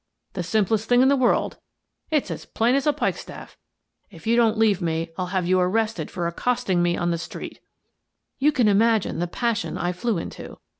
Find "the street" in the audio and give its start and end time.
7.11-7.59